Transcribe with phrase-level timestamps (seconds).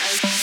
[0.00, 0.37] Alter.